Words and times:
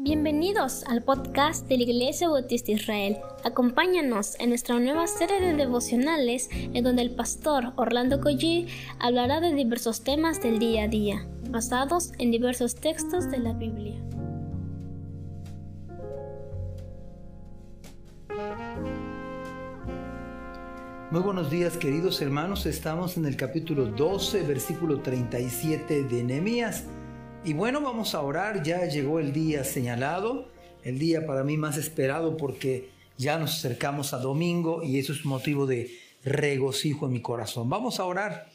Bienvenidos 0.00 0.84
al 0.84 1.02
podcast 1.02 1.66
de 1.66 1.76
la 1.76 1.82
Iglesia 1.82 2.28
Bautista 2.28 2.70
Israel. 2.70 3.16
Acompáñanos 3.42 4.38
en 4.38 4.50
nuestra 4.50 4.78
nueva 4.78 5.08
serie 5.08 5.40
de 5.40 5.54
devocionales 5.54 6.48
en 6.52 6.84
donde 6.84 7.02
el 7.02 7.16
pastor 7.16 7.72
Orlando 7.74 8.20
Collie 8.20 8.68
hablará 9.00 9.40
de 9.40 9.52
diversos 9.52 10.04
temas 10.04 10.40
del 10.40 10.60
día 10.60 10.84
a 10.84 10.88
día, 10.88 11.26
basados 11.50 12.12
en 12.20 12.30
diversos 12.30 12.76
textos 12.76 13.28
de 13.28 13.38
la 13.38 13.54
Biblia. 13.54 14.00
Muy 21.10 21.22
buenos 21.22 21.50
días 21.50 21.76
queridos 21.76 22.22
hermanos, 22.22 22.66
estamos 22.66 23.16
en 23.16 23.26
el 23.26 23.36
capítulo 23.36 23.86
12, 23.86 24.42
versículo 24.44 25.00
37 25.00 26.04
de 26.04 26.22
Nehemías. 26.22 26.84
Y 27.44 27.52
bueno, 27.52 27.80
vamos 27.80 28.14
a 28.14 28.20
orar, 28.20 28.62
ya 28.62 28.84
llegó 28.86 29.20
el 29.20 29.32
día 29.32 29.64
señalado, 29.64 30.48
el 30.82 30.98
día 30.98 31.24
para 31.24 31.44
mí 31.44 31.56
más 31.56 31.76
esperado 31.76 32.36
porque 32.36 32.90
ya 33.16 33.38
nos 33.38 33.56
acercamos 33.56 34.12
a 34.12 34.18
domingo 34.18 34.82
y 34.82 34.98
eso 34.98 35.12
es 35.12 35.24
motivo 35.24 35.66
de 35.66 35.90
regocijo 36.24 37.06
en 37.06 37.12
mi 37.12 37.22
corazón. 37.22 37.70
Vamos 37.70 38.00
a 38.00 38.04
orar. 38.04 38.50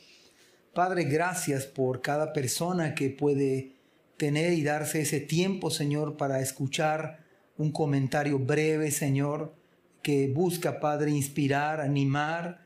Padre, 0.73 1.05
gracias 1.05 1.65
por 1.65 2.01
cada 2.01 2.33
persona 2.33 2.93
que 2.93 3.09
puede 3.09 3.73
tener 4.17 4.53
y 4.53 4.63
darse 4.63 5.01
ese 5.01 5.21
tiempo, 5.21 5.71
Señor, 5.71 6.17
para 6.17 6.41
escuchar 6.41 7.23
un 7.57 7.71
comentario 7.71 8.37
breve, 8.37 8.91
Señor, 8.91 9.55
que 10.01 10.27
busca, 10.27 10.79
Padre, 10.79 11.11
inspirar, 11.11 11.79
animar 11.79 12.65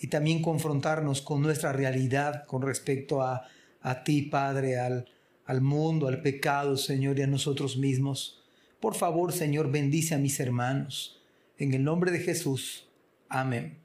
y 0.00 0.08
también 0.08 0.40
confrontarnos 0.42 1.20
con 1.20 1.42
nuestra 1.42 1.72
realidad 1.72 2.46
con 2.46 2.62
respecto 2.62 3.22
a, 3.22 3.46
a 3.80 4.02
ti, 4.02 4.22
Padre, 4.22 4.78
al 4.78 5.06
al 5.48 5.62
mundo, 5.62 6.08
al 6.08 6.20
pecado, 6.20 6.76
Señor, 6.76 7.18
y 7.18 7.22
a 7.22 7.26
nosotros 7.26 7.78
mismos. 7.78 8.44
Por 8.80 8.94
favor, 8.94 9.32
Señor, 9.32 9.72
bendice 9.72 10.14
a 10.14 10.18
mis 10.18 10.38
hermanos. 10.40 11.22
En 11.56 11.72
el 11.72 11.82
nombre 11.82 12.10
de 12.10 12.18
Jesús. 12.18 12.86
Amén. 13.30 13.78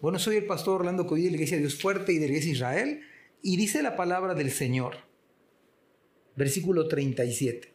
Bueno, 0.00 0.18
soy 0.18 0.34
el 0.34 0.46
pastor 0.46 0.80
Orlando 0.80 1.06
Codí 1.06 1.22
de 1.22 1.30
la 1.30 1.36
Iglesia 1.36 1.58
Dios 1.58 1.76
Fuerte 1.76 2.12
y 2.12 2.16
de 2.16 2.22
la 2.22 2.32
Iglesia 2.32 2.50
Israel, 2.50 3.00
y 3.40 3.56
dice 3.56 3.84
la 3.84 3.94
palabra 3.94 4.34
del 4.34 4.50
Señor. 4.50 4.96
Versículo 6.34 6.88
37. 6.88 7.72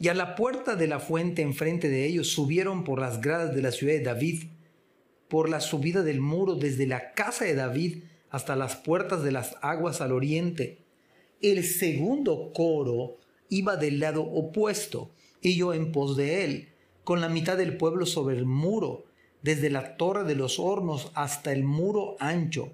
Y 0.00 0.08
a 0.08 0.14
la 0.14 0.34
puerta 0.34 0.76
de 0.76 0.86
la 0.86 1.00
fuente 1.00 1.40
enfrente 1.40 1.88
de 1.88 2.04
ellos 2.04 2.28
subieron 2.28 2.84
por 2.84 3.00
las 3.00 3.22
gradas 3.22 3.54
de 3.54 3.62
la 3.62 3.72
ciudad 3.72 3.94
de 3.94 4.02
David, 4.02 4.50
por 5.28 5.48
la 5.48 5.60
subida 5.60 6.02
del 6.02 6.20
muro 6.20 6.56
desde 6.56 6.86
la 6.86 7.14
casa 7.14 7.46
de 7.46 7.54
David 7.54 8.04
hasta 8.28 8.54
las 8.54 8.76
puertas 8.76 9.22
de 9.22 9.32
las 9.32 9.56
aguas 9.62 10.02
al 10.02 10.12
oriente, 10.12 10.83
el 11.50 11.64
segundo 11.64 12.52
coro 12.52 13.16
iba 13.48 13.76
del 13.76 14.00
lado 14.00 14.22
opuesto 14.22 15.10
y 15.40 15.56
yo 15.56 15.74
en 15.74 15.92
pos 15.92 16.16
de 16.16 16.44
él, 16.44 16.68
con 17.04 17.20
la 17.20 17.28
mitad 17.28 17.56
del 17.56 17.76
pueblo 17.76 18.06
sobre 18.06 18.36
el 18.36 18.46
muro, 18.46 19.04
desde 19.42 19.68
la 19.68 19.96
torre 19.96 20.24
de 20.24 20.34
los 20.34 20.58
hornos 20.58 21.12
hasta 21.14 21.52
el 21.52 21.64
muro 21.64 22.16
ancho, 22.18 22.72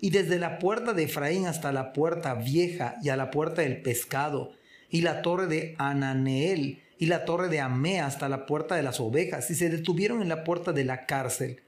y 0.00 0.10
desde 0.10 0.38
la 0.38 0.60
puerta 0.60 0.92
de 0.92 1.04
Efraín 1.04 1.46
hasta 1.46 1.72
la 1.72 1.92
puerta 1.92 2.34
vieja 2.34 2.96
y 3.02 3.08
a 3.08 3.16
la 3.16 3.32
puerta 3.32 3.62
del 3.62 3.82
pescado, 3.82 4.52
y 4.88 5.00
la 5.00 5.20
torre 5.20 5.48
de 5.48 5.74
Ananeel 5.78 6.82
y 6.98 7.06
la 7.06 7.24
torre 7.24 7.48
de 7.48 7.60
Amea 7.60 8.06
hasta 8.06 8.28
la 8.28 8.46
puerta 8.46 8.76
de 8.76 8.84
las 8.84 9.00
ovejas, 9.00 9.50
y 9.50 9.56
se 9.56 9.68
detuvieron 9.68 10.22
en 10.22 10.28
la 10.28 10.44
puerta 10.44 10.72
de 10.72 10.84
la 10.84 11.06
cárcel. 11.06 11.62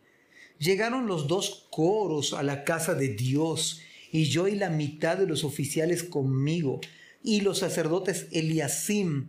Llegaron 0.58 1.06
los 1.06 1.26
dos 1.26 1.66
coros 1.70 2.32
a 2.32 2.42
la 2.42 2.64
casa 2.64 2.94
de 2.94 3.08
Dios, 3.08 3.82
y 4.10 4.24
yo 4.24 4.48
y 4.48 4.54
la 4.54 4.70
mitad 4.70 5.16
de 5.16 5.26
los 5.26 5.44
oficiales 5.44 6.02
conmigo, 6.02 6.80
y 7.22 7.40
los 7.40 7.58
sacerdotes 7.58 8.28
Eliasim, 8.32 9.28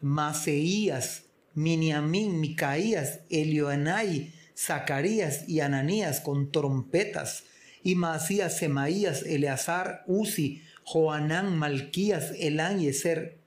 Maseías, 0.00 1.24
Miniamín, 1.54 2.40
Micaías, 2.40 3.20
Elioanai, 3.30 4.32
Zacarías 4.56 5.48
y 5.48 5.60
Ananías 5.60 6.20
con 6.20 6.50
trompetas, 6.50 7.44
y 7.82 7.94
Masías, 7.94 8.58
Semaías, 8.58 9.22
Eleazar, 9.22 10.04
Uzi, 10.06 10.62
Joanán, 10.84 11.56
Malquías, 11.56 12.32
Elán 12.38 12.80
y 12.80 12.88
Eser. 12.88 13.38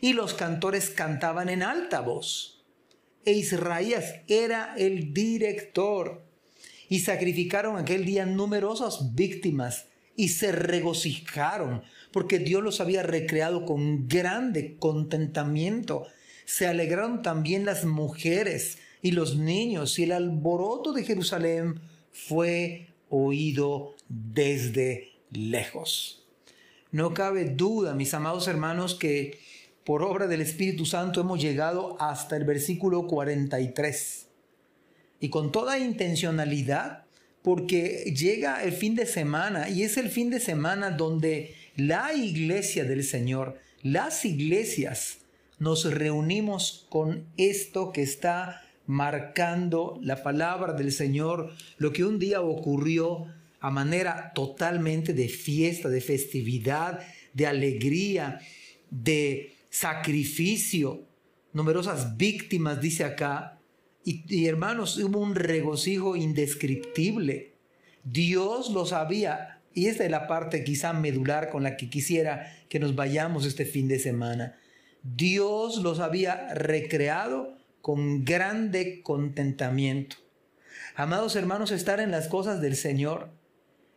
Y 0.00 0.12
los 0.12 0.34
cantores 0.34 0.90
cantaban 0.90 1.48
en 1.48 1.62
alta 1.62 2.00
voz. 2.00 2.64
E 3.24 3.32
Israías 3.32 4.16
era 4.28 4.74
el 4.76 5.14
director. 5.14 6.24
Y 6.88 7.00
sacrificaron 7.00 7.76
aquel 7.76 8.04
día 8.04 8.26
numerosas 8.26 9.14
víctimas 9.14 9.86
y 10.16 10.28
se 10.28 10.52
regocijaron 10.52 11.82
porque 12.10 12.38
Dios 12.38 12.62
los 12.62 12.80
había 12.80 13.02
recreado 13.02 13.66
con 13.66 14.08
grande 14.08 14.76
contentamiento. 14.78 16.06
Se 16.46 16.66
alegraron 16.66 17.22
también 17.22 17.64
las 17.64 17.84
mujeres 17.84 18.78
y 19.02 19.12
los 19.12 19.36
niños 19.36 19.98
y 19.98 20.04
el 20.04 20.12
alboroto 20.12 20.92
de 20.92 21.04
Jerusalén 21.04 21.80
fue 22.12 22.88
oído 23.10 23.94
desde 24.08 25.12
lejos. 25.30 26.24
No 26.90 27.12
cabe 27.12 27.44
duda, 27.44 27.94
mis 27.94 28.14
amados 28.14 28.48
hermanos, 28.48 28.94
que 28.94 29.38
por 29.84 30.02
obra 30.02 30.26
del 30.26 30.40
Espíritu 30.40 30.86
Santo 30.86 31.20
hemos 31.20 31.40
llegado 31.40 31.96
hasta 32.00 32.36
el 32.36 32.44
versículo 32.44 33.06
43. 33.06 34.28
Y 35.20 35.28
con 35.28 35.52
toda 35.52 35.78
intencionalidad 35.78 37.05
porque 37.46 38.12
llega 38.12 38.64
el 38.64 38.72
fin 38.72 38.96
de 38.96 39.06
semana 39.06 39.68
y 39.68 39.84
es 39.84 39.98
el 39.98 40.10
fin 40.10 40.30
de 40.30 40.40
semana 40.40 40.90
donde 40.90 41.54
la 41.76 42.12
iglesia 42.12 42.82
del 42.82 43.04
Señor, 43.04 43.60
las 43.84 44.24
iglesias, 44.24 45.18
nos 45.60 45.84
reunimos 45.84 46.88
con 46.88 47.24
esto 47.36 47.92
que 47.92 48.02
está 48.02 48.62
marcando 48.86 49.96
la 50.02 50.24
palabra 50.24 50.72
del 50.72 50.90
Señor, 50.90 51.52
lo 51.78 51.92
que 51.92 52.04
un 52.04 52.18
día 52.18 52.40
ocurrió 52.40 53.26
a 53.60 53.70
manera 53.70 54.32
totalmente 54.34 55.12
de 55.12 55.28
fiesta, 55.28 55.88
de 55.88 56.00
festividad, 56.00 56.98
de 57.32 57.46
alegría, 57.46 58.40
de 58.90 59.54
sacrificio, 59.70 61.04
numerosas 61.52 62.16
víctimas, 62.16 62.80
dice 62.80 63.04
acá, 63.04 63.55
y, 64.08 64.46
hermanos, 64.46 64.96
hubo 64.98 65.18
un 65.18 65.34
regocijo 65.34 66.14
indescriptible. 66.14 67.54
Dios 68.04 68.70
lo 68.70 68.86
sabía. 68.86 69.60
Y 69.74 69.88
esta 69.88 70.04
es 70.04 70.12
la 70.12 70.28
parte 70.28 70.62
quizá 70.62 70.92
medular 70.92 71.50
con 71.50 71.64
la 71.64 71.76
que 71.76 71.90
quisiera 71.90 72.54
que 72.68 72.78
nos 72.78 72.94
vayamos 72.94 73.44
este 73.44 73.64
fin 73.64 73.88
de 73.88 73.98
semana. 73.98 74.56
Dios 75.02 75.82
los 75.82 75.98
había 75.98 76.54
recreado 76.54 77.58
con 77.82 78.24
grande 78.24 79.02
contentamiento. 79.02 80.18
Amados 80.94 81.34
hermanos, 81.34 81.72
estar 81.72 81.98
en 81.98 82.12
las 82.12 82.28
cosas 82.28 82.60
del 82.60 82.76
Señor, 82.76 83.30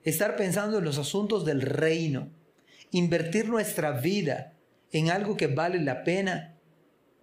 estar 0.03 0.35
pensando 0.35 0.79
en 0.79 0.85
los 0.85 0.97
asuntos 0.97 1.45
del 1.45 1.61
reino, 1.61 2.29
invertir 2.89 3.47
nuestra 3.47 3.91
vida 3.91 4.53
en 4.91 5.11
algo 5.11 5.37
que 5.37 5.47
vale 5.47 5.79
la 5.79 6.03
pena, 6.03 6.58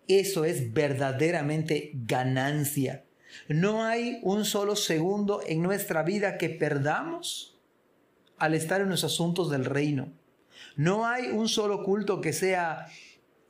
eso 0.08 0.44
es 0.44 0.72
verdaderamente 0.72 1.90
ganancia. 1.94 3.04
No 3.48 3.84
hay 3.84 4.18
un 4.22 4.44
solo 4.44 4.76
segundo 4.76 5.40
en 5.46 5.62
nuestra 5.62 6.02
vida 6.02 6.38
que 6.38 6.48
perdamos 6.48 7.58
al 8.38 8.54
estar 8.54 8.80
en 8.80 8.88
los 8.88 9.04
asuntos 9.04 9.50
del 9.50 9.64
reino. 9.64 10.12
No 10.76 11.06
hay 11.06 11.28
un 11.28 11.48
solo 11.48 11.82
culto 11.82 12.20
que 12.20 12.32
sea 12.32 12.86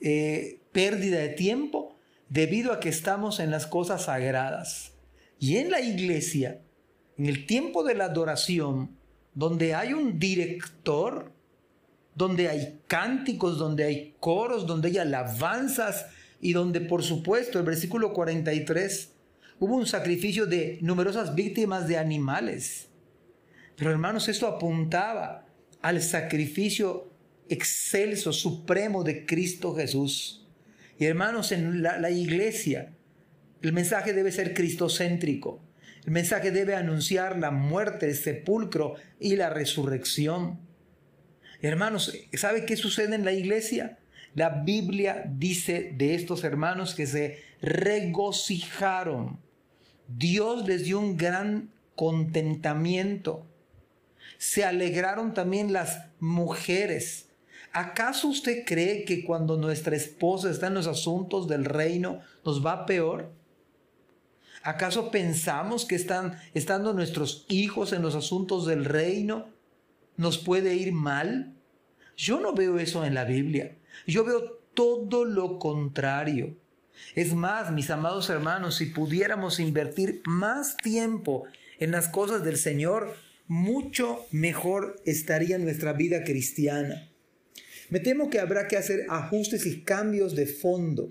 eh, 0.01 0.61
pérdida 0.73 1.19
de 1.19 1.31
tiempo 1.31 1.97
debido 2.29 2.73
a 2.73 2.81
que 2.81 2.89
estamos 2.89 3.41
en 3.41 3.51
las 3.51 3.67
cosas 3.67 4.05
sagradas. 4.05 4.93
Y 5.39 5.59
en 5.59 5.71
la 5.71 5.81
iglesia, 5.81 6.61
en 7.19 7.27
el 7.27 7.47
tiempo 7.47 7.85
de 7.85 7.95
la 7.95 8.07
adoración, 8.07 8.97
donde 9.35 9.75
hay 9.75 9.93
un 9.93 10.19
director, 10.19 11.33
donde 12.15 12.49
hay 12.49 12.81
cánticos, 12.87 13.59
donde 13.59 13.85
hay 13.85 14.15
coros, 14.19 14.67
donde 14.67 14.89
hay 14.89 14.99
alabanzas, 14.99 16.07
y 16.41 16.53
donde 16.53 16.81
por 16.81 17.03
supuesto 17.03 17.59
el 17.59 17.65
versículo 17.65 18.13
43 18.13 19.13
hubo 19.59 19.77
un 19.77 19.87
sacrificio 19.87 20.47
de 20.47 20.79
numerosas 20.83 21.35
víctimas 21.35 21.89
de 21.89 21.99
animales. 21.99 22.89
Pero 23.77 23.91
hermanos, 23.91 24.29
esto 24.29 24.47
apuntaba 24.47 25.47
al 25.83 26.03
sacrificio 26.03 27.11
excelso, 27.49 28.33
supremo 28.33 29.05
de 29.05 29.25
Cristo 29.27 29.75
Jesús. 29.75 30.47
Y 30.99 31.05
hermanos, 31.05 31.53
en 31.53 31.83
la, 31.83 31.99
la 31.99 32.11
iglesia, 32.11 32.95
el 33.63 33.73
mensaje 33.73 34.13
debe 34.13 34.33
ser 34.33 34.55
cristocéntrico. 34.55 35.63
El 36.05 36.13
mensaje 36.13 36.51
debe 36.51 36.75
anunciar 36.75 37.39
la 37.39 37.51
muerte, 37.51 38.07
el 38.07 38.15
sepulcro 38.15 38.95
y 39.19 39.37
la 39.37 39.51
resurrección. 39.51 40.61
Hermanos, 41.61 42.17
¿sabe 42.35 42.65
qué 42.65 42.77
sucede 42.77 43.15
en 43.15 43.25
la 43.25 43.33
iglesia? 43.33 43.99
La 44.37 44.51
Biblia 44.51 45.25
dice 45.27 45.95
de 45.97 46.15
estos 46.15 46.45
hermanos 46.45 46.95
que 46.95 47.07
se 47.07 47.43
regocijaron. 47.63 49.41
Dios 50.09 50.69
les 50.69 50.85
dio 50.85 51.01
un 51.01 51.17
gran 51.17 51.71
contentamiento. 51.95 53.47
Se 54.37 54.63
alegraron 54.63 55.33
también 55.33 55.73
las 55.73 56.05
mujeres. 56.21 57.31
¿Acaso 57.73 58.29
usted 58.29 58.67
cree 58.67 59.07
que 59.07 59.25
cuando 59.25 59.57
nuestra 59.57 59.97
esposa 59.97 60.51
está 60.51 60.67
en 60.67 60.75
los 60.75 60.87
asuntos 60.87 61.49
del 61.49 61.65
reino 61.65 62.21
nos 62.45 62.65
va 62.65 62.85
peor? 62.85 63.33
¿Acaso 64.63 65.11
pensamos 65.11 65.87
que 65.87 65.95
están 65.95 66.39
estando 66.53 66.93
nuestros 66.93 67.47
hijos 67.49 67.95
en 67.95 68.03
los 68.03 68.15
asuntos 68.15 68.67
del 68.67 68.85
reino 68.85 69.49
nos 70.19 70.37
puede 70.37 70.75
ir 70.75 70.93
mal? 70.93 71.55
Yo 72.19 72.39
no 72.39 72.53
veo 72.53 72.79
eso 72.79 73.03
en 73.07 73.15
la 73.15 73.25
Biblia. 73.25 73.75
Yo 74.07 74.25
veo 74.25 74.61
todo 74.75 75.25
lo 75.25 75.59
contrario. 75.59 76.57
Es 77.15 77.35
más, 77.35 77.73
mis 77.73 77.91
amados 77.91 78.31
hermanos, 78.31 78.77
si 78.77 78.87
pudiéramos 78.87 79.61
invertir 79.61 80.23
más 80.27 80.77
tiempo 80.77 81.45
en 81.79 81.91
las 81.91 82.09
cosas 82.09 82.43
del 82.45 82.57
Señor, 82.57 83.15
mucho 83.49 84.27
mejor 84.31 85.01
estaría 85.05 85.59
nuestra 85.59 85.93
vida 85.93 86.25
cristiana. 86.25 87.11
Me 87.91 88.01
temo 88.01 88.31
que 88.31 88.41
habrá 88.41 88.67
que 88.67 88.77
hacer 88.77 89.07
ajustes 89.09 89.67
y 89.67 89.83
cambios 89.83 90.35
de 90.35 90.47
fondo, 90.47 91.09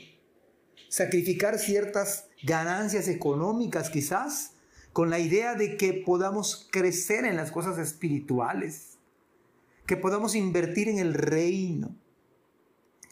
sacrificar 0.90 1.58
ciertas 1.58 2.28
ganancias 2.44 3.08
económicas 3.08 3.90
quizás, 3.90 4.52
con 4.92 5.10
la 5.10 5.20
idea 5.20 5.56
de 5.56 5.78
que 5.78 5.94
podamos 5.94 6.68
crecer 6.72 7.26
en 7.26 7.36
las 7.36 7.52
cosas 7.52 7.78
espirituales, 7.78 8.98
que 9.86 9.98
podamos 9.98 10.36
invertir 10.36 10.90
en 10.90 11.00
el 11.00 11.14
reino. 11.14 11.96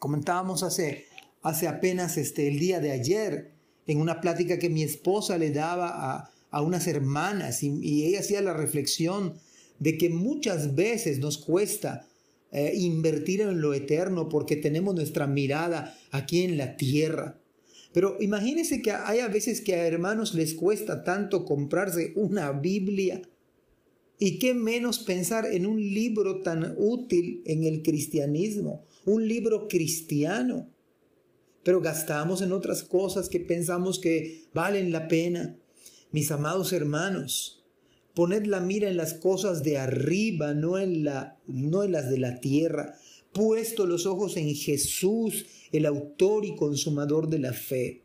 Comentábamos 0.04 0.64
hace, 0.64 1.06
hace 1.44 1.66
apenas 1.66 2.18
este, 2.18 2.50
el 2.50 2.60
día 2.60 2.82
de 2.82 2.92
ayer 2.92 3.54
en 3.88 4.02
una 4.02 4.20
plática 4.20 4.60
que 4.60 4.70
mi 4.70 4.84
esposa 4.84 5.38
le 5.38 5.50
daba 5.52 5.88
a, 5.94 6.30
a 6.52 6.62
unas 6.62 6.88
hermanas 6.88 7.64
y, 7.64 8.04
ella 8.04 8.20
hacía 8.20 8.42
la 8.42 8.54
reflexión 8.54 9.36
de 9.80 9.98
que 9.98 10.10
muchas 10.10 10.76
veces 10.76 11.20
nos 11.20 11.38
cuesta 11.38 12.06
eh, 12.52 12.74
invertir 12.76 13.40
en 13.40 13.62
lo 13.62 13.74
eterno 13.74 14.28
porque 14.28 14.58
tenemos 14.58 14.94
nuestra 14.94 15.26
mirada 15.26 15.98
aquí 16.12 16.44
en 16.44 16.58
la 16.58 16.76
tierra. 16.76 17.40
Pero 17.94 18.18
imagínense 18.20 18.82
que 18.82 18.92
hay 18.92 19.20
a 19.20 19.30
veces 19.30 19.62
que 19.62 19.76
a 19.76 19.88
hermanos 19.88 20.34
les 20.34 20.54
cuesta 20.54 21.06
tanto 21.06 21.46
comprarse 21.46 22.12
una 22.18 22.52
Biblia. 22.52 23.22
Y 24.20 24.38
qué 24.38 24.54
menos 24.54 25.00
pensar 25.00 25.46
en 25.46 25.66
un 25.66 25.80
libro 25.80 26.42
tan 26.42 26.76
útil 26.78 27.42
en 27.46 27.64
el 27.64 27.84
cristianismo, 27.84 28.84
un 29.06 29.28
libro 29.28 29.68
cristiano. 29.68 30.70
Pero 31.64 31.82
gastamos 31.82 32.42
en 32.42 32.52
otras 32.52 32.84
cosas 32.84 33.30
que 33.30 33.40
pensamos 33.40 34.00
que 34.00 34.46
valen 34.54 34.92
la 34.92 35.08
pena. 35.08 35.58
Mis 36.12 36.32
amados 36.32 36.74
hermanos, 36.74 37.64
Poned 38.14 38.46
la 38.46 38.60
mira 38.60 38.90
en 38.90 38.98
las 38.98 39.16
cosas 39.16 39.64
de 39.64 39.80
arriba, 39.80 40.54
no 40.54 40.78
en, 40.78 41.04
la, 41.04 41.40
no 41.48 41.84
en 41.84 41.94
las 41.94 42.12
de 42.12 42.20
la 42.20 42.40
tierra. 42.40 42.96
Puesto 43.32 43.88
los 43.88 44.06
ojos 44.06 44.38
en 44.38 44.54
Jesús, 44.54 45.48
el 45.72 45.88
autor 45.88 46.46
y 46.46 46.56
consumador 46.56 47.28
de 47.28 47.40
la 47.40 47.54
fe. 47.54 48.04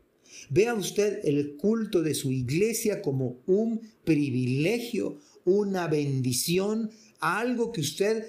Vea 0.49 0.73
usted 0.73 1.19
el 1.25 1.57
culto 1.57 2.01
de 2.01 2.15
su 2.15 2.31
iglesia 2.31 3.03
como 3.03 3.41
un 3.45 3.81
privilegio, 4.03 5.19
una 5.45 5.87
bendición, 5.87 6.89
algo 7.19 7.71
que 7.71 7.81
usted 7.81 8.25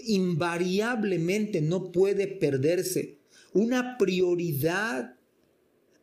invariablemente 0.00 1.60
no 1.60 1.92
puede 1.92 2.26
perderse, 2.26 3.18
una 3.52 3.96
prioridad 3.98 5.16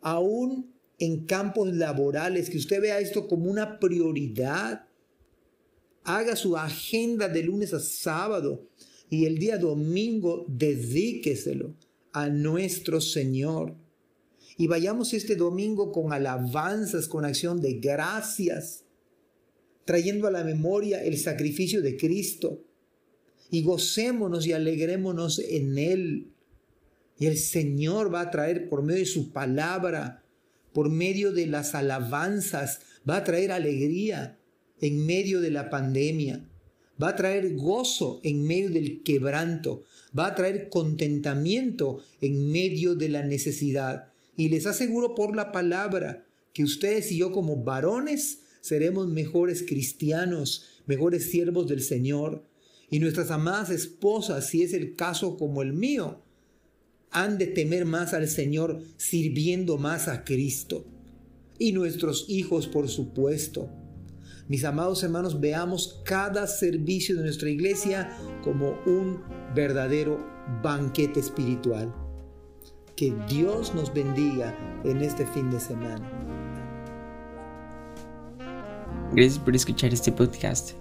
aún 0.02 0.74
en 1.00 1.26
campos 1.26 1.74
laborales, 1.74 2.50
que 2.50 2.58
usted 2.58 2.82
vea 2.82 3.00
esto 3.00 3.28
como 3.28 3.50
una 3.50 3.80
prioridad. 3.80 4.86
Haga 6.04 6.36
su 6.36 6.58
agenda 6.58 7.28
de 7.28 7.44
lunes 7.44 7.74
a 7.74 7.80
sábado 7.80 8.68
y 9.10 9.26
el 9.26 9.38
día 9.38 9.58
domingo 9.58 10.46
dedíqueselo 10.48 11.76
a 12.14 12.30
nuestro 12.30 13.02
Señor. 13.02 13.76
Y 14.58 14.68
vayamos 14.68 15.14
este 15.14 15.36
domingo 15.36 15.92
con 15.92 16.14
alabanzas, 16.14 17.08
con 17.08 17.26
acción 17.26 17.62
de 17.62 17.74
gracias, 17.74 18.86
trayendo 19.86 20.28
a 20.28 20.32
la 20.32 20.44
memoria 20.44 21.04
el 21.04 21.18
sacrificio 21.18 21.82
de 21.82 21.98
Cristo. 21.98 22.64
Y 23.52 23.62
gocémonos 23.62 24.48
y 24.48 24.54
alegrémonos 24.54 25.38
en 25.38 25.78
Él. 25.78 26.32
Y 27.20 27.28
el 27.28 27.38
Señor 27.38 28.12
va 28.12 28.22
a 28.22 28.32
traer 28.32 28.68
por 28.70 28.82
medio 28.82 29.02
de 29.02 29.06
su 29.06 29.32
palabra 29.32 30.22
por 30.74 30.90
medio 30.90 31.32
de 31.32 31.48
las 31.48 31.76
alabanzas, 31.76 32.80
va 33.10 33.18
a 33.18 33.24
traer 33.24 33.52
alegría 33.52 34.40
en 34.80 35.06
medio 35.06 35.42
de 35.42 35.52
la 35.52 35.70
pandemia, 35.70 36.46
va 37.02 37.10
a 37.10 37.16
traer 37.16 37.56
gozo 37.56 38.20
en 38.24 38.44
medio 38.44 38.70
del 38.70 39.04
quebranto, 39.04 39.84
va 40.18 40.28
a 40.28 40.36
traer 40.36 40.70
contentamiento 40.70 42.00
en 42.22 42.52
medio 42.52 42.96
de 42.96 43.10
la 43.10 43.24
necesidad. 43.24 44.12
Y 44.38 44.50
les 44.50 44.66
aseguro 44.66 45.14
por 45.14 45.36
la 45.36 45.52
palabra 45.52 46.26
que 46.54 46.64
ustedes 46.64 47.12
y 47.12 47.18
yo 47.18 47.32
como 47.32 47.64
varones 47.64 48.40
seremos 48.62 49.08
mejores 49.08 49.64
cristianos, 49.64 50.66
mejores 50.86 51.30
siervos 51.30 51.68
del 51.68 51.82
Señor. 51.82 52.44
Y 52.92 53.00
nuestras 53.00 53.32
amadas 53.32 53.70
esposas, 53.70 54.48
si 54.48 54.64
es 54.64 54.74
el 54.74 54.96
caso 54.98 55.38
como 55.38 55.62
el 55.62 55.72
mío, 55.72 56.22
han 57.10 57.38
de 57.38 57.48
temer 57.48 57.86
más 57.86 58.14
al 58.14 58.28
Señor 58.28 58.82
sirviendo 58.98 59.78
más 59.78 60.10
a 60.10 60.26
Cristo. 60.26 60.86
Y 61.58 61.72
nuestros 61.72 62.26
hijos, 62.28 62.68
por 62.68 62.90
supuesto. 62.90 63.70
Mis 64.50 64.66
amados 64.66 65.04
hermanos, 65.04 65.40
veamos 65.40 66.02
cada 66.04 66.48
servicio 66.48 67.16
de 67.16 67.24
nuestra 67.24 67.50
iglesia 67.50 68.18
como 68.44 68.78
un 68.86 69.22
verdadero 69.56 70.20
banquete 70.62 71.22
espiritual. 71.22 71.94
Que 72.98 73.14
Dios 73.30 73.74
nos 73.74 73.94
bendiga 73.94 74.54
en 74.84 74.98
este 74.98 75.26
fin 75.28 75.50
de 75.50 75.62
semana. 75.62 76.12
Gracias 79.14 79.40
por 79.40 79.56
escuchar 79.56 79.94
este 79.94 80.12
podcast. 80.12 80.81